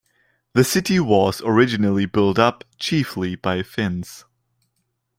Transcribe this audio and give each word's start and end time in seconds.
The 0.53 0.63
city 0.63 0.99
was 0.99 1.43
originally 1.45 2.07
built 2.07 2.39
up 2.39 2.63
chiefly 2.79 3.35
by 3.35 3.61
Finns. 3.61 4.25